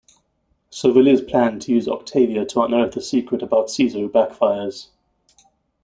[0.71, 4.87] Servilia's plan to use Octavia to unearth a secret about Caesar backfires.